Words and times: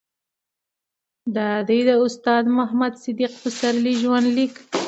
دا 1.35 1.49
دي 1.67 1.79
د 1.89 1.91
استاد 2.05 2.43
محمد 2.57 2.93
صديق 3.03 3.31
پسرلي 3.43 3.93
ژوند 4.01 4.27
ليک 4.37 4.53